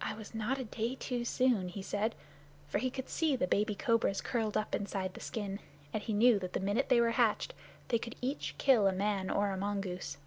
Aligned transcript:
"I 0.00 0.14
was 0.14 0.36
not 0.36 0.56
a 0.60 0.64
day 0.64 0.94
too 0.94 1.24
soon," 1.24 1.66
he 1.68 1.82
said, 1.82 2.14
for 2.68 2.78
he 2.78 2.90
could 2.92 3.08
see 3.08 3.34
the 3.34 3.48
baby 3.48 3.74
cobras 3.74 4.20
curled 4.20 4.56
up 4.56 4.72
inside 4.72 5.14
the 5.14 5.20
skin, 5.20 5.58
and 5.92 6.00
he 6.00 6.12
knew 6.12 6.38
that 6.38 6.52
the 6.52 6.60
minute 6.60 6.90
they 6.90 7.00
were 7.00 7.10
hatched 7.10 7.52
they 7.88 7.98
could 7.98 8.14
each 8.22 8.54
kill 8.56 8.86
a 8.86 8.92
man 8.92 9.28
or 9.28 9.50
a 9.50 9.56
mongoose. 9.56 10.18